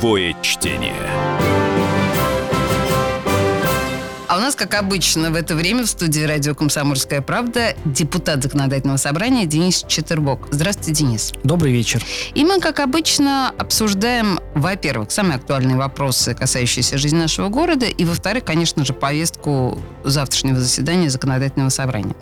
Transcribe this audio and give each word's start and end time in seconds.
Живое 0.00 0.34
чтение. 0.40 0.94
А 4.28 4.38
у 4.38 4.40
нас, 4.40 4.54
как 4.54 4.74
обычно, 4.74 5.30
в 5.30 5.34
это 5.34 5.54
время 5.54 5.82
в 5.82 5.88
студии 5.88 6.22
радио 6.22 6.54
«Комсомольская 6.54 7.20
правда» 7.20 7.74
депутат 7.84 8.42
Законодательного 8.42 8.96
собрания 8.96 9.44
Денис 9.44 9.84
Четербок. 9.88 10.48
Здравствуйте, 10.52 10.92
Денис. 10.92 11.32
Добрый 11.42 11.72
вечер. 11.72 12.02
И 12.34 12.44
мы, 12.44 12.60
как 12.60 12.80
обычно, 12.80 13.52
обсуждаем, 13.58 14.38
во-первых, 14.54 15.10
самые 15.10 15.34
актуальные 15.34 15.76
вопросы, 15.76 16.34
касающиеся 16.34 16.96
жизни 16.96 17.18
нашего 17.18 17.48
города, 17.48 17.86
и, 17.86 18.04
во-вторых, 18.04 18.44
конечно 18.44 18.86
же, 18.86 18.94
повестку 18.94 19.82
завтрашнего 20.04 20.60
заседания 20.60 21.10
Законодательного 21.10 21.68
собрания. 21.68 22.14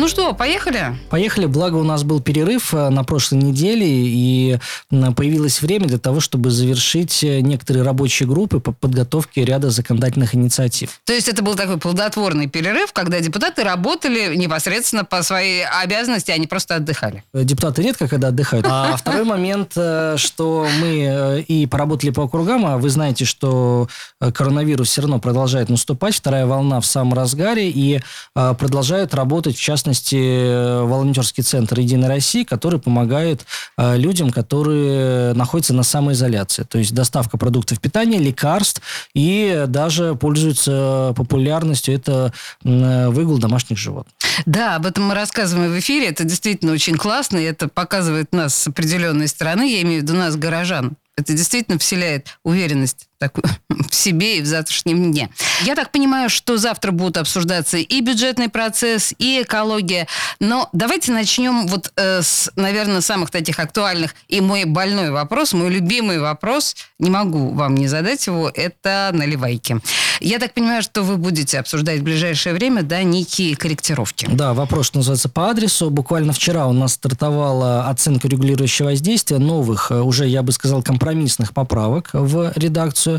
Ну 0.00 0.08
что, 0.08 0.32
поехали? 0.32 0.96
Поехали. 1.10 1.44
Благо 1.44 1.76
у 1.76 1.82
нас 1.82 2.04
был 2.04 2.22
перерыв 2.22 2.72
э, 2.72 2.88
на 2.88 3.04
прошлой 3.04 3.42
неделе, 3.42 3.86
и 3.86 4.58
появилось 4.88 5.60
время 5.60 5.88
для 5.88 5.98
того, 5.98 6.20
чтобы 6.20 6.50
завершить 6.50 7.22
э, 7.22 7.40
некоторые 7.40 7.82
рабочие 7.82 8.26
группы 8.26 8.60
по 8.60 8.72
подготовке 8.72 9.44
ряда 9.44 9.68
законодательных 9.68 10.34
инициатив. 10.34 11.02
То 11.04 11.12
есть 11.12 11.28
это 11.28 11.42
был 11.42 11.54
такой 11.54 11.76
плодотворный 11.76 12.46
перерыв, 12.46 12.94
когда 12.94 13.20
депутаты 13.20 13.62
работали 13.62 14.36
непосредственно 14.36 15.04
по 15.04 15.22
своей 15.22 15.66
обязанности, 15.66 16.30
а 16.30 16.38
не 16.38 16.46
просто 16.46 16.76
отдыхали. 16.76 17.22
Э, 17.34 17.44
депутаты 17.44 17.82
редко 17.82 18.08
когда 18.08 18.28
отдыхают. 18.28 18.64
А 18.66 18.96
второй 18.98 19.24
момент, 19.24 19.72
что 19.72 20.66
мы 20.80 21.44
и 21.46 21.66
поработали 21.66 22.08
по 22.08 22.22
округам, 22.22 22.64
а 22.64 22.78
вы 22.78 22.88
знаете, 22.88 23.26
что 23.26 23.86
коронавирус 24.18 24.88
все 24.88 25.02
равно 25.02 25.18
продолжает 25.18 25.68
наступать, 25.68 26.14
вторая 26.14 26.46
волна 26.46 26.80
в 26.80 26.86
самом 26.86 27.12
разгаре, 27.12 27.68
и 27.68 28.00
продолжают 28.32 29.12
работать, 29.12 29.58
в 29.58 29.60
частности, 29.60 29.89
частности, 29.90 30.84
волонтерский 30.84 31.42
центр 31.42 31.80
«Единой 31.80 32.08
России», 32.08 32.44
который 32.44 32.80
помогает 32.80 33.44
э, 33.76 33.96
людям, 33.96 34.30
которые 34.30 35.34
находятся 35.34 35.74
на 35.74 35.82
самоизоляции. 35.82 36.62
То 36.62 36.78
есть 36.78 36.94
доставка 36.94 37.36
продуктов 37.38 37.80
питания, 37.80 38.18
лекарств 38.18 38.82
и 39.14 39.64
даже 39.66 40.14
пользуется 40.14 41.12
популярностью 41.16 41.94
это 41.94 42.32
выгул 42.62 43.38
домашних 43.38 43.78
животных. 43.78 44.14
Да, 44.46 44.76
об 44.76 44.86
этом 44.86 45.04
мы 45.04 45.14
рассказываем 45.14 45.72
в 45.72 45.78
эфире. 45.78 46.08
Это 46.08 46.24
действительно 46.24 46.72
очень 46.72 46.96
классно, 46.96 47.38
и 47.38 47.44
это 47.44 47.68
показывает 47.68 48.32
нас 48.32 48.54
с 48.54 48.68
определенной 48.68 49.28
стороны, 49.28 49.70
я 49.70 49.82
имею 49.82 50.00
в 50.00 50.04
виду 50.04 50.14
нас, 50.14 50.36
горожан. 50.36 50.92
Это 51.16 51.32
действительно 51.34 51.78
вселяет 51.78 52.38
уверенность 52.44 53.09
такую, 53.20 53.44
в 53.68 53.94
себе 53.94 54.38
и 54.38 54.40
в 54.40 54.46
завтрашнем 54.46 55.12
дне. 55.12 55.30
Я 55.62 55.76
так 55.76 55.92
понимаю, 55.92 56.28
что 56.28 56.56
завтра 56.56 56.90
будут 56.90 57.18
обсуждаться 57.18 57.76
и 57.76 58.00
бюджетный 58.00 58.48
процесс, 58.48 59.14
и 59.18 59.42
экология. 59.42 60.08
Но 60.40 60.68
давайте 60.72 61.12
начнем 61.12 61.66
вот 61.66 61.92
э, 61.96 62.22
с, 62.22 62.50
наверное, 62.56 63.02
самых 63.02 63.30
таких 63.30 63.58
актуальных. 63.58 64.14
И 64.28 64.40
мой 64.40 64.64
больной 64.64 65.10
вопрос, 65.10 65.52
мой 65.52 65.68
любимый 65.68 66.18
вопрос, 66.18 66.74
не 66.98 67.10
могу 67.10 67.50
вам 67.50 67.74
не 67.74 67.86
задать 67.86 68.26
его, 68.26 68.50
это 68.52 69.10
наливайки. 69.12 69.80
Я 70.20 70.38
так 70.38 70.54
понимаю, 70.54 70.82
что 70.82 71.02
вы 71.02 71.16
будете 71.16 71.58
обсуждать 71.58 72.00
в 72.00 72.02
ближайшее 72.02 72.54
время, 72.54 72.82
да, 72.82 73.02
некие 73.02 73.56
корректировки. 73.56 74.28
Да, 74.30 74.54
вопрос 74.54 74.94
называется 74.94 75.28
по 75.28 75.50
адресу. 75.50 75.90
Буквально 75.90 76.32
вчера 76.32 76.66
у 76.66 76.72
нас 76.72 76.94
стартовала 76.94 77.88
оценка 77.88 78.28
регулирующего 78.28 78.88
воздействия 78.88 79.38
новых, 79.38 79.90
э, 79.90 80.00
уже, 80.00 80.26
я 80.26 80.42
бы 80.42 80.52
сказал, 80.52 80.82
компромиссных 80.82 81.52
поправок 81.52 82.10
в 82.12 82.52
редакцию 82.56 83.09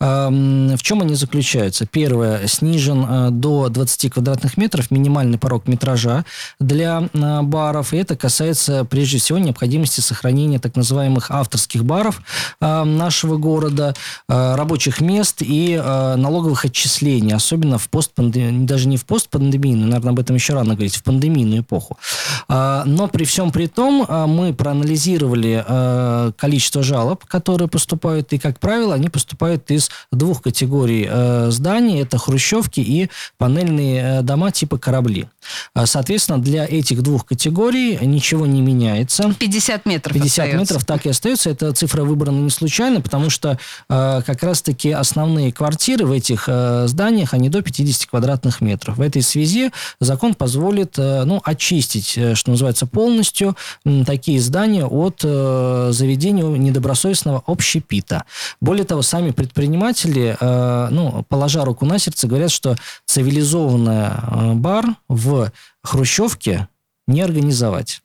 Эм, 0.00 0.76
в 0.76 0.82
чем 0.82 1.00
они 1.02 1.14
заключаются? 1.14 1.86
Первое, 1.86 2.46
снижен 2.46 3.06
э, 3.08 3.30
до 3.30 3.68
20 3.68 4.12
квадратных 4.12 4.56
метров 4.56 4.90
минимальный 4.90 5.38
порог 5.38 5.66
метража 5.66 6.24
для 6.58 7.08
э, 7.12 7.42
баров, 7.42 7.92
и 7.92 7.96
это 7.96 8.16
касается 8.16 8.84
прежде 8.84 9.18
всего 9.18 9.38
необходимости 9.38 10.00
сохранения 10.00 10.58
так 10.58 10.76
называемых 10.76 11.30
авторских 11.30 11.84
баров 11.84 12.22
э, 12.60 12.84
нашего 12.84 13.36
города, 13.36 13.94
рабочих 14.28 15.00
мест 15.00 15.38
и 15.40 15.76
налоговых 15.76 16.64
отчислений, 16.64 17.34
особенно 17.34 17.78
в 17.78 17.88
постпандемию, 17.88 18.66
даже 18.66 18.88
не 18.88 18.96
в 18.96 19.04
постпандемийную, 19.04 19.88
наверное, 19.88 20.12
об 20.12 20.20
этом 20.20 20.36
еще 20.36 20.54
рано 20.54 20.74
говорить, 20.74 20.96
в 20.96 21.02
пандемийную 21.02 21.62
эпоху. 21.62 21.98
Но 22.48 23.08
при 23.12 23.24
всем 23.24 23.50
при 23.50 23.66
том 23.66 24.06
мы 24.28 24.52
проанализировали 24.54 25.64
количество 26.36 26.82
жалоб, 26.82 27.24
которые 27.24 27.68
поступают, 27.68 28.32
и, 28.32 28.38
как 28.38 28.58
правило, 28.60 28.94
они 28.94 29.08
поступают 29.08 29.39
поступает 29.40 29.70
из 29.70 29.90
двух 30.12 30.42
категорий 30.42 31.08
э, 31.10 31.50
зданий. 31.50 32.02
Это 32.02 32.18
хрущевки 32.18 32.80
и 32.80 33.08
панельные 33.38 34.20
э, 34.20 34.22
дома 34.22 34.50
типа 34.50 34.78
корабли. 34.78 35.28
Э, 35.74 35.86
соответственно, 35.86 36.38
для 36.38 36.66
этих 36.66 37.02
двух 37.02 37.24
категорий 37.24 37.98
ничего 38.02 38.46
не 38.46 38.60
меняется. 38.60 39.34
50 39.38 39.86
метров 39.86 40.12
50 40.14 40.30
остается. 40.30 40.58
метров 40.58 40.84
так 40.84 41.06
и 41.06 41.08
остается. 41.08 41.50
Эта 41.50 41.72
цифра 41.72 42.02
выбрана 42.02 42.40
не 42.40 42.50
случайно, 42.50 43.00
потому 43.00 43.30
что 43.30 43.58
э, 43.88 44.22
как 44.26 44.42
раз-таки 44.42 44.90
основные 44.90 45.52
квартиры 45.52 46.04
в 46.04 46.12
этих 46.12 46.44
э, 46.46 46.86
зданиях, 46.86 47.32
они 47.32 47.48
до 47.48 47.62
50 47.62 48.10
квадратных 48.10 48.60
метров. 48.60 48.98
В 48.98 49.00
этой 49.00 49.22
связи 49.22 49.70
закон 50.00 50.34
позволит 50.34 50.98
э, 50.98 51.24
ну, 51.24 51.40
очистить, 51.44 52.18
э, 52.18 52.34
что 52.34 52.50
называется, 52.50 52.86
полностью 52.86 53.56
э, 53.86 54.04
такие 54.04 54.40
здания 54.40 54.84
от 54.84 55.20
э, 55.24 55.88
заведения 55.92 56.44
недобросовестного 56.44 57.42
общепита. 57.46 58.24
Более 58.60 58.84
того, 58.84 59.02
сами 59.02 59.29
сами 59.30 59.32
предприниматели, 59.32 60.36
э, 60.38 60.88
ну, 60.90 61.24
положа 61.28 61.64
руку 61.64 61.86
на 61.86 61.98
сердце, 61.98 62.26
говорят, 62.26 62.50
что 62.50 62.76
цивилизованный 63.06 64.08
э, 64.10 64.54
бар 64.54 64.84
в 65.08 65.52
Хрущевке 65.82 66.68
не 67.06 67.22
организовать. 67.22 68.02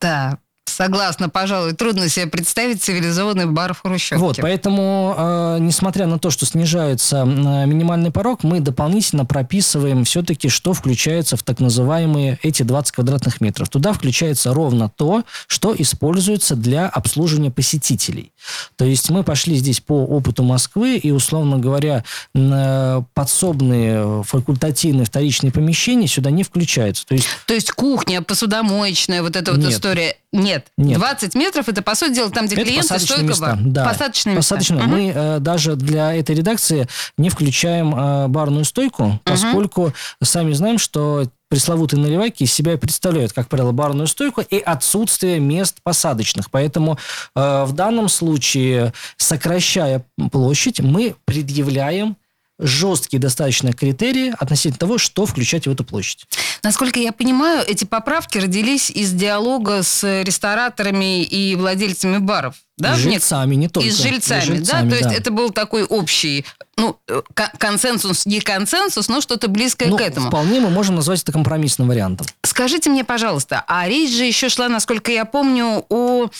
Да, 0.00 0.38
Согласна, 0.80 1.28
пожалуй, 1.28 1.74
трудно 1.74 2.08
себе 2.08 2.26
представить 2.26 2.82
цивилизованный 2.82 3.44
бар 3.44 3.74
в 3.74 3.82
Хрущевке. 3.82 4.16
Вот, 4.16 4.38
поэтому, 4.40 5.14
э, 5.14 5.58
несмотря 5.60 6.06
на 6.06 6.18
то, 6.18 6.30
что 6.30 6.46
снижается 6.46 7.18
э, 7.18 7.66
минимальный 7.66 8.10
порог, 8.10 8.44
мы 8.44 8.60
дополнительно 8.60 9.26
прописываем 9.26 10.04
все-таки, 10.04 10.48
что 10.48 10.72
включается 10.72 11.36
в 11.36 11.42
так 11.42 11.60
называемые 11.60 12.38
эти 12.42 12.62
20 12.62 12.92
квадратных 12.92 13.42
метров. 13.42 13.68
Туда 13.68 13.92
включается 13.92 14.54
ровно 14.54 14.88
то, 14.88 15.24
что 15.48 15.74
используется 15.76 16.56
для 16.56 16.88
обслуживания 16.88 17.50
посетителей. 17.50 18.32
То 18.76 18.86
есть 18.86 19.10
мы 19.10 19.22
пошли 19.22 19.56
здесь 19.56 19.80
по 19.80 20.06
опыту 20.06 20.44
Москвы, 20.44 20.96
и, 20.96 21.10
условно 21.10 21.58
говоря, 21.58 22.04
э, 22.34 23.02
подсобные, 23.12 24.22
факультативные, 24.22 25.04
вторичные 25.04 25.52
помещения 25.52 26.06
сюда 26.06 26.30
не 26.30 26.42
включаются. 26.42 27.06
То 27.06 27.14
есть, 27.16 27.26
то 27.44 27.52
есть 27.52 27.70
кухня, 27.72 28.22
посудомоечная, 28.22 29.20
вот 29.20 29.36
эта 29.36 29.52
вот 29.52 29.60
Нет. 29.60 29.72
история 29.72 30.16
нет. 30.32 30.68
Нет. 30.76 30.98
20 30.98 31.34
метров 31.34 31.68
это, 31.68 31.82
по 31.82 31.94
сути 31.94 32.14
дела, 32.14 32.30
там, 32.30 32.46
где 32.46 32.54
это 32.54 32.64
клиенты, 32.64 32.98
стойка 33.00 33.22
места. 33.24 33.58
Да. 33.60 33.88
Посадочные 33.88 34.36
места. 34.36 34.54
Посадочные. 34.54 34.82
Угу. 34.84 34.90
Мы 34.90 35.12
э, 35.14 35.38
даже 35.40 35.74
для 35.74 36.14
этой 36.14 36.36
редакции 36.36 36.86
не 37.18 37.30
включаем 37.30 37.94
э, 37.94 38.28
барную 38.28 38.64
стойку, 38.64 39.04
угу. 39.04 39.20
поскольку 39.24 39.92
сами 40.22 40.52
знаем, 40.52 40.78
что 40.78 41.24
пресловутые 41.48 42.00
наливайки 42.00 42.44
из 42.44 42.52
себя 42.52 42.78
представляют, 42.78 43.32
как 43.32 43.48
правило, 43.48 43.72
барную 43.72 44.06
стойку 44.06 44.40
и 44.40 44.58
отсутствие 44.58 45.40
мест 45.40 45.78
посадочных. 45.82 46.48
Поэтому 46.52 46.96
э, 47.34 47.64
в 47.64 47.72
данном 47.72 48.08
случае, 48.08 48.92
сокращая 49.16 50.04
площадь, 50.30 50.78
мы 50.78 51.16
предъявляем 51.24 52.16
жесткие 52.60 53.20
достаточно 53.20 53.72
критерии 53.72 54.32
относительно 54.38 54.78
того, 54.78 54.98
что 54.98 55.26
включать 55.26 55.66
в 55.66 55.70
эту 55.70 55.84
площадь. 55.84 56.26
Насколько 56.62 57.00
я 57.00 57.12
понимаю, 57.12 57.64
эти 57.66 57.84
поправки 57.84 58.38
родились 58.38 58.90
из 58.90 59.12
диалога 59.12 59.82
с 59.82 60.22
рестораторами 60.22 61.22
и 61.22 61.54
владельцами 61.56 62.18
баров. 62.18 62.56
Да? 62.76 62.94
И 62.94 62.98
жильцами, 62.98 63.54
не 63.54 63.68
только. 63.68 63.88
И 63.88 63.90
с 63.90 63.98
жильцами, 63.98 64.40
и 64.40 64.46
жильцами 64.46 64.90
да? 64.90 64.96
То 64.96 65.02
да. 65.02 65.08
есть 65.08 65.20
это 65.20 65.30
был 65.30 65.50
такой 65.50 65.84
общий, 65.84 66.46
ну, 66.76 66.98
консенсус, 67.58 68.24
не 68.24 68.40
консенсус, 68.40 69.08
но 69.08 69.20
что-то 69.20 69.48
близкое 69.48 69.88
ну, 69.88 69.98
к 69.98 70.00
этому. 70.00 70.28
Вполне 70.28 70.60
мы 70.60 70.70
можем 70.70 70.96
назвать 70.96 71.22
это 71.22 71.32
компромиссным 71.32 71.88
вариантом. 71.88 72.26
Скажите 72.42 72.88
мне, 72.88 73.04
пожалуйста, 73.04 73.64
а 73.66 73.86
речь 73.86 74.10
же 74.10 74.24
еще 74.24 74.48
шла, 74.48 74.68
насколько 74.68 75.12
я 75.12 75.26
помню, 75.26 75.84
о 75.88 76.30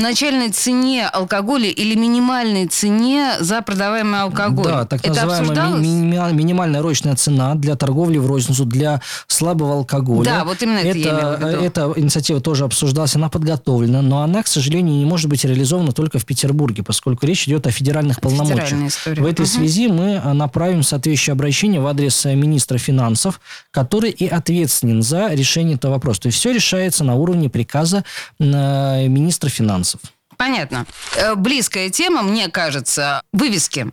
начальной 0.00 0.50
цене 0.50 1.06
алкоголя 1.06 1.68
или 1.68 1.94
минимальной 1.94 2.66
цене 2.66 3.34
за 3.40 3.62
продаваемый 3.62 4.20
алкоголь. 4.20 4.64
Да, 4.64 4.84
так 4.86 5.00
Это 5.00 5.26
называемая 5.26 5.76
ми- 5.76 6.32
минимальная 6.32 6.82
розничная 6.82 7.16
цена 7.16 7.54
для 7.54 7.76
торговли 7.76 8.18
в 8.18 8.26
розницу, 8.26 8.64
для 8.64 9.00
слабого 9.26 9.74
алкоголя. 9.74 10.24
Да, 10.24 10.44
вот 10.44 10.62
именно 10.62 10.78
это, 10.78 10.98
это 10.98 10.98
я 10.98 11.50
виду. 11.50 11.64
Эта 11.64 11.92
инициатива 11.96 12.40
тоже 12.40 12.64
обсуждалась, 12.64 13.14
она 13.16 13.28
подготовлена, 13.28 14.02
но 14.02 14.22
она, 14.22 14.42
к 14.42 14.46
сожалению, 14.46 14.96
не 14.96 15.04
может 15.04 15.28
быть 15.28 15.44
реализована 15.44 15.92
только 15.92 16.18
в 16.18 16.26
Петербурге, 16.26 16.82
поскольку 16.82 17.26
речь 17.26 17.46
идет 17.46 17.66
о 17.66 17.70
федеральных 17.70 18.20
полномочиях. 18.20 18.92
В 19.04 19.26
этой 19.26 19.42
угу. 19.42 19.46
связи 19.46 19.88
мы 19.88 20.20
э, 20.22 20.32
направим 20.32 20.82
соответствующее 20.82 21.32
обращение 21.32 21.80
в 21.80 21.86
адрес 21.86 22.26
э, 22.26 22.34
министра 22.34 22.78
финансов, 22.78 23.40
который 23.70 24.10
и 24.10 24.26
ответственен 24.26 25.02
за 25.02 25.28
решение 25.32 25.76
этого 25.76 25.92
вопроса. 25.92 26.22
То 26.22 26.26
есть 26.26 26.38
все 26.38 26.52
решается 26.52 27.04
на 27.04 27.14
уровне 27.14 27.48
приказа 27.48 28.04
э, 28.38 29.08
министра 29.08 29.48
финансов 29.48 29.89
финансов. 29.90 30.00
Понятно. 30.36 30.86
Э, 31.16 31.34
близкая 31.34 31.90
тема, 31.90 32.22
мне 32.22 32.48
кажется, 32.48 33.22
вывески. 33.32 33.92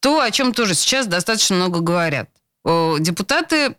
То, 0.00 0.20
о 0.20 0.30
чем 0.30 0.52
тоже 0.52 0.74
сейчас 0.74 1.06
достаточно 1.06 1.56
много 1.56 1.80
говорят. 1.80 2.28
Депутаты 2.64 3.76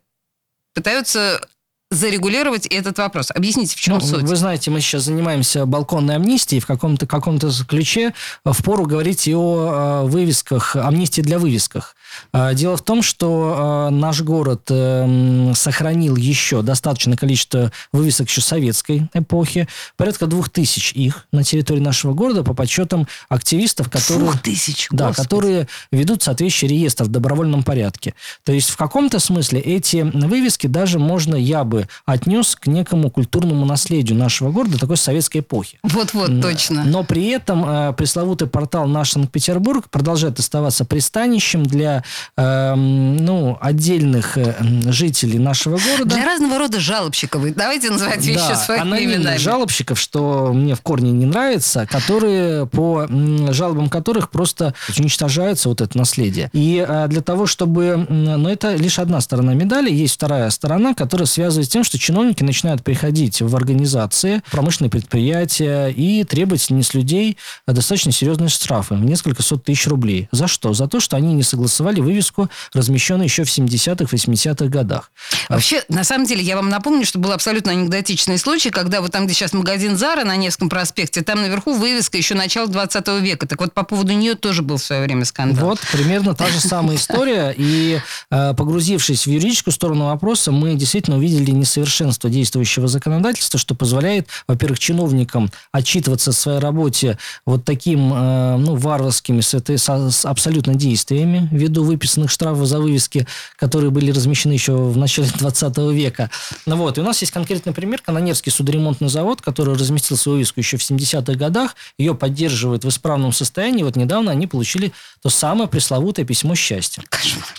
пытаются 0.73 1.45
зарегулировать 1.89 2.65
этот 2.67 2.97
вопрос. 2.97 3.31
Объясните, 3.33 3.75
в 3.75 3.79
чем 3.79 3.95
ну, 3.95 4.01
суть? 4.01 4.23
Вы 4.23 4.35
знаете, 4.35 4.71
мы 4.71 4.81
сейчас 4.81 5.03
занимаемся 5.03 5.65
балконной 5.65 6.15
амнистией. 6.15 6.59
В 6.59 6.65
каком-то 6.65 7.07
каком 7.07 7.39
ключе 7.39 8.13
в 8.43 8.63
пору 8.63 8.85
говорить 8.85 9.27
и 9.27 9.35
о 9.35 10.03
э, 10.03 10.07
вывесках, 10.07 10.75
амнистии 10.75 11.21
для 11.21 11.39
вывесках. 11.39 11.95
Э, 12.33 12.53
дело 12.53 12.77
в 12.77 12.81
том, 12.81 13.01
что 13.01 13.87
э, 13.89 13.93
наш 13.93 14.21
город 14.21 14.63
э, 14.69 15.53
сохранил 15.55 16.15
еще 16.15 16.61
достаточное 16.61 17.17
количество 17.17 17.71
вывесок 17.91 18.29
еще 18.29 18.41
советской 18.41 19.09
эпохи. 19.13 19.67
Порядка 19.95 20.27
двух 20.27 20.49
тысяч 20.49 20.93
их 20.93 21.25
на 21.31 21.43
территории 21.43 21.79
нашего 21.79 22.13
города 22.13 22.43
по 22.43 22.53
подсчетам 22.53 23.07
активистов, 23.29 23.89
которые... 23.89 24.31
Тысяч, 24.43 24.87
Да, 24.91 25.13
которые 25.13 25.67
ведут 25.91 26.23
соответствующий 26.23 26.67
реестр 26.67 27.05
в 27.05 27.07
добровольном 27.09 27.63
порядке. 27.63 28.13
То 28.43 28.51
есть 28.51 28.69
в 28.69 28.77
каком-то 28.77 29.19
смысле 29.19 29.59
эти 29.59 29.97
вывески 29.97 30.67
даже 30.67 30.99
можно, 30.99 31.35
я 31.35 31.63
бы 31.63 31.86
отнес 32.05 32.55
к 32.55 32.67
некому 32.67 33.09
культурному 33.09 33.65
наследию 33.65 34.17
нашего 34.17 34.51
города 34.51 34.77
такой 34.77 34.97
советской 34.97 35.39
эпохи. 35.39 35.79
Вот-вот, 35.83 36.41
точно. 36.41 36.83
Но 36.83 37.03
при 37.03 37.27
этом 37.27 37.65
э, 37.67 37.93
пресловутый 37.93 38.47
портал 38.47 38.87
«Наш 38.87 39.11
Санкт-Петербург» 39.11 39.89
продолжает 39.89 40.39
оставаться 40.39 40.85
пристанищем 40.85 41.63
для 41.63 42.03
э, 42.35 42.75
ну, 42.75 43.57
отдельных 43.61 44.37
э, 44.37 44.55
жителей 44.91 45.39
нашего 45.39 45.77
города. 45.77 46.15
Для 46.15 46.25
разного 46.25 46.57
рода 46.57 46.79
жалобщиков. 46.79 47.53
Давайте 47.55 47.89
называть 47.89 48.25
вещи 48.25 48.37
да, 48.37 48.55
своими 48.55 49.05
именами. 49.05 49.37
жалобщиков, 49.37 49.99
что 49.99 50.51
мне 50.53 50.75
в 50.75 50.81
корне 50.81 51.11
не 51.11 51.25
нравится, 51.25 51.85
которые 51.85 52.65
по 52.67 53.07
жалобам 53.51 53.89
которых 53.89 54.29
просто 54.29 54.73
уничтожается 54.97 55.69
вот 55.69 55.81
это 55.81 55.97
наследие. 55.97 56.49
И 56.53 56.85
э, 56.87 57.07
для 57.07 57.21
того, 57.21 57.45
чтобы... 57.45 58.05
Но 58.09 58.49
это 58.49 58.75
лишь 58.75 58.99
одна 58.99 59.21
сторона 59.21 59.53
медали. 59.53 59.91
Есть 59.91 60.15
вторая 60.15 60.49
сторона, 60.49 60.93
которая 60.93 61.25
связывает 61.25 61.66
с 61.67 61.69
тем, 61.69 61.83
что 61.83 61.99
чиновники 61.99 62.43
начинают 62.43 62.83
приходить 62.83 63.41
в 63.41 63.55
организации, 63.55 64.41
промышленные 64.49 64.89
предприятия 64.89 65.89
и 65.89 66.23
требовать 66.23 66.61
с 66.61 66.93
людей 66.93 67.37
достаточно 67.65 68.11
серьезные 68.11 68.49
штрафы 68.49 68.95
в 68.95 69.03
несколько 69.03 69.43
сот 69.43 69.63
тысяч 69.63 69.87
рублей. 69.87 70.29
За 70.31 70.47
что? 70.47 70.73
За 70.73 70.87
то, 70.87 70.99
что 70.99 71.17
они 71.17 71.33
не 71.33 71.43
согласовали 71.43 71.99
вывеску, 71.99 72.49
размещенную 72.73 73.25
еще 73.25 73.43
в 73.43 73.47
70-х, 73.47 74.05
80-х 74.05 74.65
годах. 74.67 75.11
Вообще, 75.49 75.83
на 75.89 76.03
самом 76.03 76.25
деле, 76.25 76.41
я 76.41 76.55
вам 76.55 76.69
напомню, 76.69 77.05
что 77.05 77.19
был 77.19 77.31
абсолютно 77.31 77.71
анекдотичный 77.73 78.37
случай, 78.37 78.69
когда 78.69 79.01
вот 79.01 79.11
там, 79.11 79.25
где 79.25 79.33
сейчас 79.33 79.53
магазин 79.53 79.97
Зара 79.97 80.23
на 80.23 80.35
Невском 80.35 80.69
проспекте, 80.69 81.21
там 81.21 81.41
наверху 81.41 81.73
вывеска 81.73 82.17
еще 82.17 82.35
начала 82.35 82.67
20 82.67 83.07
века. 83.21 83.47
Так 83.47 83.59
вот, 83.59 83.73
по 83.73 83.83
поводу 83.83 84.13
нее 84.13 84.35
тоже 84.35 84.61
был 84.61 84.77
в 84.77 84.83
свое 84.83 85.01
время 85.01 85.25
скандал. 85.25 85.69
Вот, 85.69 85.79
примерно 85.91 86.33
та 86.33 86.47
же 86.47 86.59
самая 86.59 86.97
история. 86.97 87.53
И 87.55 87.99
э, 88.31 88.53
погрузившись 88.53 89.25
в 89.25 89.29
юридическую 89.29 89.73
сторону 89.73 90.05
вопроса, 90.05 90.51
мы 90.51 90.75
действительно 90.75 91.17
увидели 91.17 91.51
несовершенство 91.57 92.29
действующего 92.29 92.87
законодательства, 92.87 93.59
что 93.59 93.75
позволяет, 93.75 94.27
во-первых, 94.47 94.79
чиновникам 94.79 95.51
отчитываться 95.71 96.31
о 96.31 96.33
своей 96.33 96.59
работе 96.59 97.17
вот 97.45 97.65
таким 97.65 98.13
э, 98.13 98.57
ну, 98.57 98.75
варварскими 98.75 99.41
с, 99.41 99.53
этой, 99.53 99.77
с 99.77 100.25
абсолютно 100.25 100.75
действиями, 100.75 101.47
ввиду 101.51 101.83
выписанных 101.83 102.31
штрафов 102.31 102.65
за 102.65 102.79
вывески, 102.79 103.27
которые 103.55 103.91
были 103.91 104.11
размещены 104.11 104.53
еще 104.53 104.73
в 104.73 104.97
начале 104.97 105.27
20 105.37 105.77
века. 105.93 106.29
Ну, 106.65 106.75
вот. 106.75 106.97
И 106.97 107.01
у 107.01 107.03
нас 107.03 107.21
есть 107.21 107.33
конкретный 107.33 107.73
пример. 107.73 108.01
Канонерский 108.01 108.51
судоремонтный 108.51 109.09
завод, 109.09 109.41
который 109.41 109.75
разместил 109.75 110.17
свою 110.17 110.37
вывеску 110.37 110.59
еще 110.59 110.77
в 110.77 110.81
70-х 110.81 111.33
годах, 111.33 111.75
ее 111.97 112.15
поддерживает 112.15 112.83
в 112.83 112.89
исправном 112.89 113.33
состоянии. 113.33 113.83
Вот 113.83 113.95
недавно 113.95 114.31
они 114.31 114.47
получили 114.47 114.91
то 115.21 115.29
самое 115.29 115.69
пресловутое 115.69 116.25
письмо 116.25 116.55
счастья. 116.55 117.03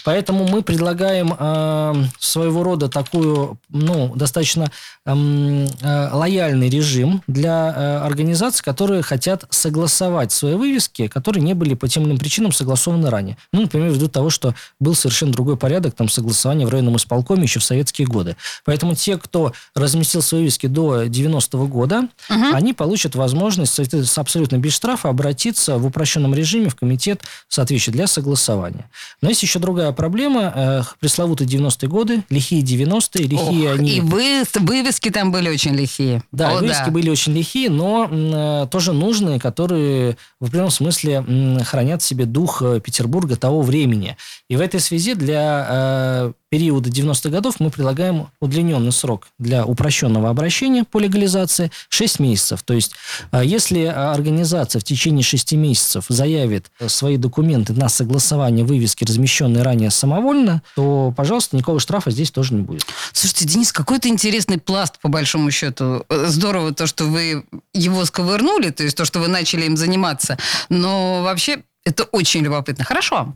Поэтому 0.05 0.47
мы 0.49 0.62
предлагаем 0.62 1.35
э, 1.39 2.05
своего 2.19 2.62
рода 2.62 2.89
такую 2.89 3.59
ну, 3.88 4.12
достаточно 4.14 4.70
эм, 5.06 5.67
э, 5.81 6.08
лояльный 6.12 6.69
режим 6.69 7.23
для 7.26 7.75
э, 7.75 7.96
организаций, 8.05 8.62
которые 8.62 9.02
хотят 9.02 9.46
согласовать 9.49 10.31
свои 10.31 10.55
вывески, 10.55 11.08
которые 11.08 11.43
не 11.43 11.55
были 11.55 11.75
по 11.75 11.88
тем 11.88 12.02
или 12.02 12.11
иным 12.11 12.19
причинам 12.19 12.52
согласованы 12.52 13.08
ранее. 13.08 13.38
Ну, 13.52 13.62
например, 13.62 13.90
ввиду 13.90 14.08
того, 14.08 14.29
что 14.29 14.55
был 14.79 14.94
совершенно 14.94 15.32
другой 15.32 15.56
порядок 15.56 15.94
там 15.94 16.11
согласования 16.11 16.67
в 16.67 16.69
районном 16.69 16.96
исполкоме 16.96 17.44
еще 17.44 17.61
в 17.61 17.64
советские 17.64 18.06
годы. 18.06 18.37
Поэтому 18.67 18.94
те, 18.94 19.17
кто 19.17 19.52
разместил 19.75 20.20
свои 20.20 20.40
вывески 20.40 20.67
до 20.67 21.05
90-го 21.05 21.67
года, 21.67 22.08
угу. 22.29 22.44
они 22.52 22.75
получат 22.75 23.14
возможность 23.14 23.79
с 23.79 24.19
абсолютно 24.19 24.58
без 24.58 24.75
штрафа 24.75 25.08
обратиться 25.08 25.79
в 25.79 25.87
упрощенном 25.87 26.35
режиме 26.35 26.69
в 26.69 26.76
комитет 26.76 27.23
соответствующий 27.49 27.93
для 27.93 28.06
согласования. 28.06 28.90
Но 29.23 29.31
есть 29.31 29.43
еще 29.43 29.58
другая 29.58 29.93
проблема. 29.93 30.52
Э, 30.55 30.82
пресловутые 31.00 31.49
90-е 31.49 31.88
годы, 31.88 32.25
лихие 32.29 32.62
90-е, 32.62 33.26
лихие 33.26 33.70
они... 33.73 33.77
И 33.82 34.00
вы, 34.00 34.44
вывески 34.54 35.10
там 35.10 35.32
были 35.32 35.48
очень 35.48 35.75
лихие. 35.75 36.22
Да, 36.32 36.50
О, 36.50 36.60
вывески 36.60 36.86
да. 36.86 36.90
были 36.90 37.10
очень 37.10 37.32
лихие, 37.32 37.70
но 37.70 38.08
э, 38.10 38.66
тоже 38.70 38.92
нужные, 38.92 39.38
которые 39.40 40.16
в 40.40 40.44
определенном 40.44 40.70
смысле 40.70 41.25
э, 41.26 41.64
хранят 41.64 42.02
в 42.02 42.04
себе 42.04 42.25
дух 42.25 42.62
э, 42.62 42.80
Петербурга 42.80 43.36
того 43.36 43.62
времени. 43.62 44.16
И 44.48 44.56
в 44.56 44.60
этой 44.60 44.80
связи 44.80 45.14
для 45.14 45.66
э, 45.69 46.32
периода 46.50 46.91
90-х 46.91 47.29
годов 47.31 47.56
мы 47.61 47.71
предлагаем 47.71 48.29
удлиненный 48.41 48.93
срок 48.93 49.29
для 49.39 49.65
упрощенного 49.65 50.31
обращения 50.31 50.85
по 50.85 50.99
легализации 50.99 51.71
6 51.89 52.21
месяцев. 52.21 52.62
То 52.62 52.75
есть, 52.75 52.93
э, 53.33 53.43
если 53.45 53.85
организация 53.85 54.81
в 54.81 54.85
течение 54.85 55.23
6 55.23 55.53
месяцев 55.53 56.06
заявит 56.09 56.71
свои 56.87 57.17
документы 57.17 57.73
на 57.73 57.89
согласование 57.89 58.65
вывески, 58.65 59.05
размещенные 59.05 59.62
ранее 59.62 59.91
самовольно, 59.91 60.62
то, 60.75 61.12
пожалуйста, 61.17 61.56
никакого 61.56 61.81
штрафа 61.81 62.11
здесь 62.11 62.31
тоже 62.31 62.55
не 62.55 62.62
будет. 62.62 62.87
Слушайте, 63.12 63.47
Денис, 63.47 63.73
какой-то 63.73 64.09
интересный 64.09 64.59
пласт, 64.59 64.99
по 65.00 65.09
большому 65.09 65.50
счету. 65.50 66.05
Здорово 66.09 66.73
то, 66.73 66.87
что 66.87 67.05
вы 67.05 67.45
его 67.75 68.05
сковырнули, 68.05 68.71
то 68.71 68.85
есть 68.85 68.97
то, 68.97 69.05
что 69.05 69.21
вы 69.21 69.29
начали 69.29 69.67
им 69.67 69.77
заниматься. 69.77 70.39
Но 70.69 71.23
вообще 71.23 71.62
это 71.88 72.05
очень 72.05 72.43
любопытно. 72.43 72.85
Хорошо. 72.85 73.35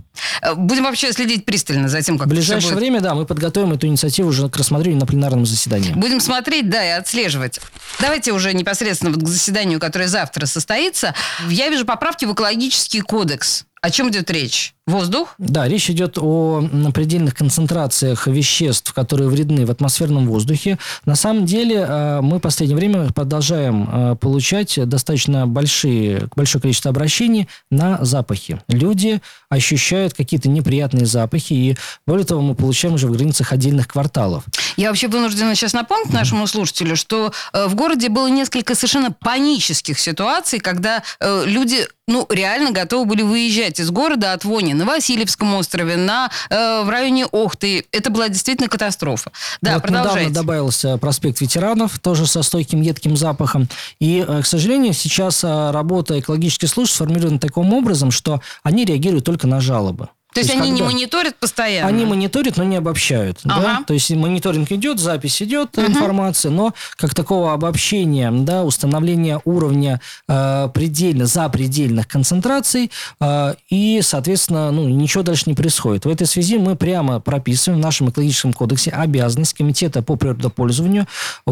Будем 0.56 0.84
вообще 0.84 1.12
следить 1.12 1.44
пристально 1.44 1.88
за 1.88 2.02
тем, 2.02 2.18
как 2.18 2.26
В 2.26 2.30
ближайшее 2.30 2.74
время, 2.74 3.00
да, 3.00 3.14
мы 3.14 3.24
подготовим 3.24 3.72
эту 3.72 3.86
инициативу 3.86 4.28
уже 4.28 4.48
к 4.48 4.56
рассмотрению 4.56 5.00
на 5.00 5.06
пленарном 5.06 5.46
заседании. 5.46 5.92
Будем 5.92 6.20
смотреть, 6.20 6.68
да, 6.68 6.84
и 6.84 6.90
отслеживать. 6.90 7.60
Давайте 8.00 8.32
уже 8.32 8.52
непосредственно 8.52 9.12
вот 9.12 9.22
к 9.22 9.28
заседанию, 9.28 9.80
которое 9.80 10.08
завтра 10.08 10.46
состоится. 10.46 11.14
Я 11.48 11.68
вижу 11.68 11.84
поправки 11.84 12.24
в 12.24 12.32
экологический 12.32 13.00
кодекс. 13.00 13.64
О 13.82 13.90
чем 13.90 14.10
идет 14.10 14.30
речь? 14.30 14.74
Воздух? 14.86 15.34
Да, 15.38 15.66
речь 15.66 15.90
идет 15.90 16.16
о 16.18 16.62
предельных 16.94 17.34
концентрациях 17.34 18.28
веществ, 18.28 18.92
которые 18.92 19.28
вредны 19.28 19.66
в 19.66 19.70
атмосферном 19.72 20.28
воздухе. 20.28 20.78
На 21.04 21.16
самом 21.16 21.46
деле 21.46 21.84
э, 21.88 22.20
мы 22.20 22.38
в 22.38 22.40
последнее 22.40 22.76
время 22.76 23.12
продолжаем 23.12 23.88
э, 23.92 24.16
получать 24.16 24.78
достаточно 24.88 25.48
большие, 25.48 26.28
большое 26.36 26.62
количество 26.62 26.90
обращений 26.90 27.48
на 27.72 28.04
запахи. 28.04 28.60
Люди 28.68 29.20
ощущают 29.48 30.14
какие-то 30.14 30.48
неприятные 30.48 31.06
запахи, 31.06 31.52
и 31.52 31.76
более 32.06 32.24
того, 32.24 32.40
мы 32.40 32.54
получаем 32.54 32.94
уже 32.94 33.08
в 33.08 33.12
границах 33.12 33.52
отдельных 33.52 33.88
кварталов. 33.88 34.44
Я 34.76 34.88
вообще 34.88 35.08
вынуждена 35.08 35.56
сейчас 35.56 35.72
напомнить 35.72 36.12
нашему 36.12 36.46
слушателю, 36.46 36.94
что 36.94 37.32
э, 37.52 37.66
в 37.66 37.74
городе 37.74 38.08
было 38.08 38.28
несколько 38.28 38.76
совершенно 38.76 39.10
панических 39.10 39.98
ситуаций, 39.98 40.60
когда 40.60 41.02
люди 41.20 41.86
ну, 42.12 42.26
реально 42.28 42.70
готовы 42.72 43.06
были 43.06 43.22
выезжать 43.22 43.80
из 43.80 43.90
города 43.90 44.32
от 44.32 44.44
вони 44.44 44.74
на 44.74 44.84
Васильевском 44.84 45.54
острове, 45.54 45.96
на, 45.96 46.30
э, 46.50 46.82
в 46.84 46.88
районе 46.88 47.26
Охты. 47.26 47.86
Это 47.90 48.10
была 48.10 48.28
действительно 48.28 48.68
катастрофа. 48.68 49.32
Да, 49.62 49.74
вот 49.74 49.82
продолжайте. 49.82 50.28
недавно 50.28 50.34
добавился 50.34 50.98
проспект 50.98 51.40
ветеранов, 51.40 51.98
тоже 51.98 52.26
со 52.26 52.42
стойким 52.42 52.82
едким 52.82 53.16
запахом. 53.16 53.68
И, 53.98 54.24
э, 54.26 54.42
к 54.42 54.46
сожалению, 54.46 54.92
сейчас 54.92 55.42
э, 55.42 55.70
работа 55.70 56.20
экологических 56.20 56.68
служб 56.68 56.92
сформирована 56.92 57.38
таким 57.38 57.72
образом, 57.72 58.10
что 58.10 58.40
они 58.62 58.84
реагируют 58.84 59.24
только 59.24 59.46
на 59.46 59.60
жалобы. 59.60 60.08
То, 60.32 60.40
есть, 60.40 60.50
они 60.50 60.70
не 60.70 60.82
мониторят 60.82 61.36
постоянно? 61.36 61.88
Они 61.88 62.06
мониторят, 62.06 62.56
но 62.56 62.64
не 62.64 62.76
обобщают. 62.76 63.40
Ага. 63.44 63.60
Да? 63.60 63.84
То 63.86 63.92
есть 63.92 64.10
мониторинг 64.10 64.72
идет, 64.72 64.98
запись 64.98 65.42
идет, 65.42 65.76
угу. 65.76 65.86
информация, 65.86 66.50
но 66.50 66.72
как 66.96 67.14
такого 67.14 67.52
обобщения, 67.52 68.30
да, 68.30 68.64
установления 68.64 69.42
уровня 69.44 70.00
э, 70.28 70.70
предельно, 70.72 71.26
запредельных 71.26 72.08
концентраций 72.08 72.90
э, 73.20 73.54
и, 73.68 74.00
соответственно, 74.02 74.70
ну, 74.70 74.88
ничего 74.88 75.22
дальше 75.22 75.44
не 75.46 75.54
происходит. 75.54 76.06
В 76.06 76.08
этой 76.08 76.26
связи 76.26 76.56
мы 76.56 76.76
прямо 76.76 77.20
прописываем 77.20 77.80
в 77.80 77.84
нашем 77.84 78.08
экологическом 78.08 78.54
кодексе 78.54 78.90
обязанность 78.90 79.52
Комитета 79.52 80.02
по 80.02 80.16
природопользованию, 80.16 81.06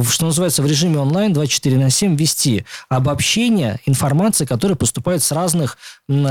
что 0.08 0.24
называется, 0.24 0.62
в 0.62 0.66
режиме 0.66 0.98
онлайн 1.00 1.34
24 1.34 1.76
на 1.76 1.90
7 1.90 2.16
вести 2.16 2.64
обобщение 2.88 3.78
информации, 3.84 4.46
которая 4.46 4.76
поступает 4.76 5.22
с 5.22 5.32
разных 5.32 5.76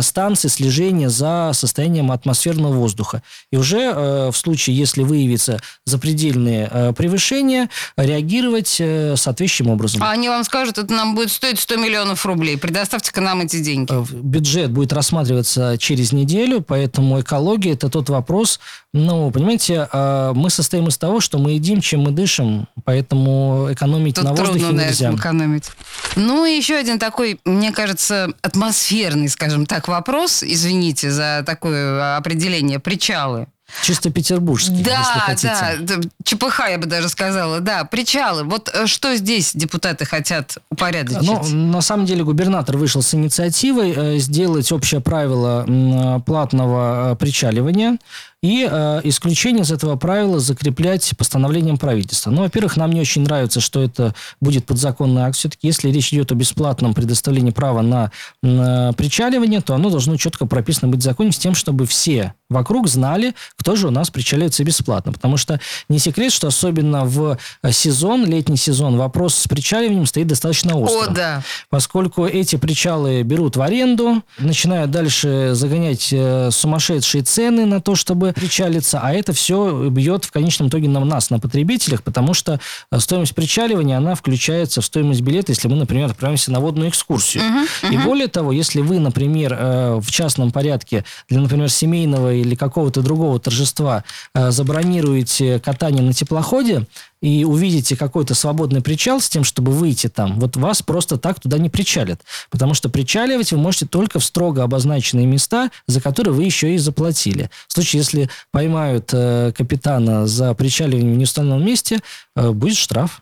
станций 0.01 0.49
слежения 0.49 1.09
за 1.09 1.51
состоянием 1.53 2.11
атмосферы 2.11 2.38
атмосферного 2.39 2.74
воздуха. 2.74 3.22
И 3.51 3.58
уже 3.58 3.79
э, 3.79 4.31
в 4.31 4.38
случае, 4.38 4.77
если 4.77 5.03
выявится 5.03 5.60
запредельные 5.86 6.69
э, 6.72 6.93
превышения, 6.93 7.69
реагировать 7.98 8.77
э, 8.79 9.15
соответствующим 9.17 9.69
образом. 9.69 10.01
А 10.03 10.12
они 10.12 10.29
вам 10.29 10.43
скажут, 10.43 10.77
это 10.77 10.93
нам 10.93 11.15
будет 11.15 11.31
стоить 11.31 11.60
100 11.60 11.75
миллионов 11.77 12.25
рублей. 12.25 12.58
Предоставьте-ка 12.58 13.22
нам 13.22 13.41
эти 13.41 13.60
деньги. 13.60 13.91
Э, 13.91 14.05
Бюджет 14.12 14.72
будет 14.72 14.93
рассматриваться 14.93 15.77
через 15.77 16.12
неделю, 16.12 16.62
поэтому 16.62 17.19
экология– 17.19 17.74
это 17.74 17.89
тот 17.89 18.10
вопрос, 18.10 18.60
ну, 18.91 19.29
понимаете, 19.29 19.88
э, 19.91 20.31
мы 20.34 20.50
состоим 20.50 20.88
из 20.88 20.98
того, 20.98 21.19
что 21.19 21.38
мы 21.38 21.51
едим, 21.51 21.79
чем 21.79 22.01
мы 22.01 22.12
дышим, 22.12 22.67
поэтому 22.86 23.67
экономить 23.72 24.15
Тут 24.15 24.24
на 24.24 24.31
воздухе 24.31 24.60
трудно 24.65 24.81
нельзя. 24.81 25.08
этом 25.08 25.19
экономить. 25.19 25.72
Ну 26.15 26.43
и 26.46 26.55
еще 26.55 26.75
один 26.75 26.98
такой, 26.98 27.39
мне 27.46 27.72
кажется, 27.72 28.29
атмосферный, 28.41 29.29
скажем 29.29 29.67
так, 29.67 29.88
вопрос. 29.88 30.41
Извините 30.41 31.12
за 31.12 31.43
такое 31.46 32.17
определение. 32.29 32.79
Причалы. 32.79 33.48
Чисто 33.83 34.09
петербургский, 34.09 34.77
если 34.77 34.89
Да, 34.89 35.03
хотите. 35.03 35.53
да, 35.81 35.98
да, 35.98 36.09
ЧПХ, 36.24 36.69
я 36.71 36.77
бы 36.79 36.88
даже 36.88 37.07
сказала. 37.07 37.59
Да, 37.59 37.83
причалы. 37.83 38.43
Вот 38.43 38.69
э, 38.74 38.88
что 38.88 39.15
здесь 39.15 39.51
депутаты 39.53 40.05
хотят 40.05 40.57
упорядочить? 40.71 41.21
Ну, 41.21 41.43
на 41.43 41.81
самом 41.81 42.07
деле 42.07 42.24
губернатор 42.24 42.77
вышел 42.77 43.03
с 43.03 43.13
инициативой 43.13 43.93
э, 43.95 44.17
сделать 44.17 44.71
общее 44.71 45.01
правило 45.01 45.65
э, 45.67 46.19
платного 46.25 47.15
причаливания 47.19 48.00
и 48.41 48.67
э, 48.69 49.01
исключение 49.03 49.63
из 49.63 49.72
этого 49.72 49.98
правила 49.98 50.39
закреплять 50.39 51.13
постановлением 51.17 51.77
правительства. 51.77 52.31
Ну, 52.31 52.43
во-первых, 52.43 52.77
нам 52.77 52.91
не 52.91 53.01
очень 53.01 53.24
нравится, 53.24 53.60
что 53.60 53.84
это 53.84 54.15
будет 54.39 54.65
подзаконный 54.65 55.24
акт. 55.24 55.36
Все-таки, 55.36 55.67
если 55.67 55.89
речь 55.89 56.13
идет 56.13 56.31
о 56.31 56.36
бесплатном 56.36 56.93
предоставлении 56.93 57.51
права 57.51 57.81
на, 57.81 58.12
на 58.41 58.93
причаливание, 58.93 59.62
то 59.62 59.75
оно 59.75 59.89
должно 59.89 60.15
четко 60.15 60.46
прописано 60.46 60.89
быть 60.89 61.01
в 61.01 61.03
законе 61.03 61.31
с 61.34 61.38
тем, 61.38 61.53
чтобы 61.53 61.86
все 61.86 62.34
вокруг 62.50 62.88
знали, 62.88 63.36
кто 63.58 63.75
же 63.75 63.88
у 63.88 63.91
нас 63.91 64.10
причаливается 64.10 64.63
бесплатно. 64.63 65.12
Потому 65.12 65.38
что 65.38 65.60
не 65.89 66.00
секрет, 66.00 66.31
что 66.31 66.48
особенно 66.48 67.05
в 67.05 67.38
э, 67.62 67.72
сезон, 67.72 68.25
летний 68.25 68.58
сезон, 68.58 68.98
вопрос 68.98 69.36
с 69.36 69.48
причаливанием 69.48 70.05
стоит 70.05 70.27
достаточно 70.27 70.77
остро 70.77 71.12
О, 71.12 71.13
да. 71.13 71.43
поскольку 71.69 72.25
эти 72.25 72.55
причалы 72.55 73.22
берут 73.24 73.58
в 73.58 73.62
аренду, 73.62 74.24
начинают 74.38 74.91
дальше 74.91 75.51
загонять 75.53 76.10
э, 76.12 76.50
сумасшедшие 76.51 77.24
цены 77.24 77.65
на 77.65 77.81
то, 77.81 77.96
чтобы 77.96 78.28
причалиться, 78.33 79.00
а 79.01 79.13
это 79.13 79.33
все 79.33 79.89
бьет 79.89 80.25
в 80.25 80.31
конечном 80.31 80.69
итоге 80.69 80.89
на 80.89 81.03
нас, 81.03 81.29
на 81.29 81.39
потребителях, 81.39 82.03
потому 82.03 82.33
что 82.33 82.59
э, 82.91 83.00
стоимость 83.00 83.36
причаливания, 83.36 83.98
она 83.98 84.15
включается 84.15 84.81
в 84.81 84.86
стоимость 84.86 85.21
билета, 85.21 85.51
если 85.51 85.67
мы, 85.67 85.75
например, 85.75 86.09
отправимся 86.09 86.51
на 86.51 86.59
водную 86.59 86.89
экскурсию. 86.89 87.43
И 87.89 87.98
более 87.98 88.27
того, 88.27 88.51
если 88.51 88.81
вы, 88.81 89.00
например, 89.00 89.55
э, 89.57 90.00
в 90.01 90.12
частном 90.12 90.51
порядке 90.51 91.05
для, 91.29 91.39
например, 91.39 91.69
семейного 91.69 92.33
или 92.33 92.55
какого-то 92.55 93.01
другого 93.01 93.39
торжества 93.39 94.03
э, 94.33 94.51
забронируете 94.51 95.59
катание 95.59 96.03
на 96.03 96.13
теплоходе, 96.13 96.86
и 97.21 97.43
увидите 97.43 97.95
какой-то 97.95 98.33
свободный 98.33 98.81
причал 98.81 99.19
с 99.19 99.29
тем, 99.29 99.43
чтобы 99.43 99.71
выйти 99.71 100.07
там, 100.07 100.39
вот 100.39 100.55
вас 100.55 100.81
просто 100.81 101.17
так 101.17 101.39
туда 101.39 101.57
не 101.57 101.69
причалят. 101.69 102.21
Потому 102.50 102.74
что 102.74 102.89
причаливать 102.89 103.51
вы 103.51 103.57
можете 103.57 103.86
только 103.86 104.19
в 104.19 104.25
строго 104.25 104.63
обозначенные 104.63 105.25
места, 105.25 105.69
за 105.88 106.01
которые 106.01 106.33
вы 106.33 106.43
еще 106.43 106.74
и 106.74 106.77
заплатили. 106.77 107.50
В 107.67 107.74
случае, 107.74 108.00
если 108.00 108.18
поймают 108.51 109.11
э, 109.13 109.51
капитана 109.55 110.27
за 110.27 110.53
причаливание 110.53 111.13
в 111.13 111.17
неустановленном 111.17 111.65
месте, 111.65 111.99
э, 112.35 112.51
будет 112.51 112.77
штраф. 112.77 113.21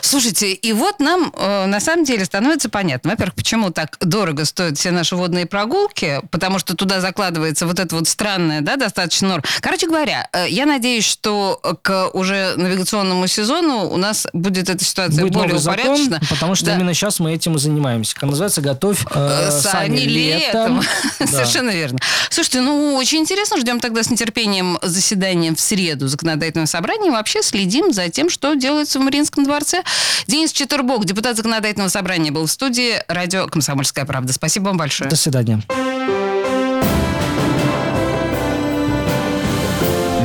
Слушайте, 0.00 0.52
и 0.52 0.72
вот 0.72 1.00
нам 1.00 1.32
э, 1.36 1.66
на 1.66 1.80
самом 1.80 2.04
деле 2.04 2.24
становится 2.24 2.68
понятно, 2.68 3.10
во-первых, 3.10 3.34
почему 3.34 3.70
так 3.70 3.96
дорого 4.00 4.44
стоят 4.44 4.78
все 4.78 4.90
наши 4.90 5.16
водные 5.16 5.46
прогулки, 5.46 6.20
потому 6.30 6.58
что 6.58 6.74
туда 6.76 7.00
закладывается 7.00 7.66
вот 7.66 7.80
это 7.80 7.96
вот 7.96 8.06
странное, 8.08 8.60
да, 8.60 8.76
достаточно 8.76 9.28
норм. 9.28 9.42
Короче 9.60 9.86
говоря, 9.86 10.28
э, 10.32 10.46
я 10.48 10.66
надеюсь, 10.66 11.04
что 11.04 11.60
к 11.82 12.10
уже 12.12 12.54
навигационному 12.56 13.26
сезону 13.26 13.88
у 13.88 13.96
нас 13.96 14.26
будет 14.32 14.68
эта 14.68 14.84
ситуация 14.84 15.22
Будет 15.22 15.34
более 15.34 15.56
упорядочена. 15.56 16.20
потому 16.30 16.54
что 16.54 16.66
Да. 16.66 16.74
именно 16.76 16.94
сейчас 16.94 17.18
мы 17.18 17.34
этим 17.34 17.56
и 17.56 17.58
занимаемся. 17.58 18.14
Как 18.14 18.24
называется, 18.28 18.60
готовь 18.60 19.04
э, 19.10 19.48
Э, 19.48 19.50
сани 19.50 20.00
летом. 20.00 20.80
Да. 21.18 21.26
Совершенно 21.26 21.70
верно. 21.70 21.98
Слушайте, 22.30 22.60
ну, 22.60 22.94
очень 22.94 23.18
интересно. 23.18 23.58
Ждем 23.58 23.80
тогда 23.80 24.02
с 24.02 24.10
нетерпением 24.10 24.78
заседания 24.82 25.54
в 25.54 25.60
среду 25.60 26.06
законодательного 26.08 26.66
собрания. 26.66 27.08
И 27.08 27.10
вообще 27.10 27.42
следим 27.42 27.92
за 27.92 28.08
тем, 28.08 28.30
что 28.30 28.54
делается 28.54 28.98
в 28.98 29.02
Мариинском 29.02 29.44
дворце. 29.56 29.82
Денис 30.26 30.52
Четурбок, 30.52 31.04
депутат 31.04 31.36
законодательного 31.36 31.88
собрания, 31.88 32.30
был 32.30 32.46
в 32.46 32.50
студии 32.50 33.02
радио 33.08 33.46
«Комсомольская 33.46 34.04
правда». 34.04 34.32
Спасибо 34.32 34.66
вам 34.66 34.76
большое. 34.76 35.08
До 35.08 35.16
свидания. 35.16 35.62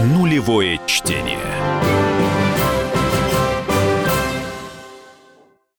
Нулевое 0.04 0.80
чтение. 0.86 1.40